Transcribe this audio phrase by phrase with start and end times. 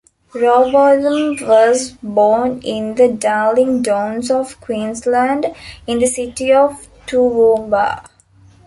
[0.33, 5.53] Rowbotham was born in the Darling Downs of Queensland,
[5.85, 8.01] in the city of Toowoomba.